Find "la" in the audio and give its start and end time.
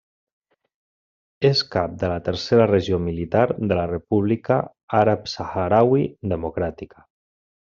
2.11-2.15, 3.81-3.85